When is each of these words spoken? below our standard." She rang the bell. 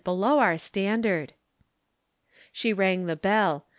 below 0.03 0.39
our 0.39 0.57
standard." 0.57 1.31
She 2.51 2.73
rang 2.73 3.05
the 3.05 3.15
bell. 3.15 3.67